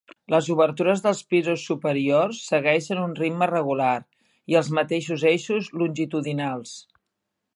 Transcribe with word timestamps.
Les 0.33 0.47
obertures 0.51 1.01
dels 1.07 1.19
pisos 1.33 1.65
superiors 1.71 2.39
segueixen 2.53 3.03
un 3.03 3.13
ritme 3.21 3.49
regular 3.53 3.91
i 4.55 4.59
els 4.61 4.73
mateixos 4.79 5.29
eixos 5.35 5.71
longitudinals. 5.83 6.75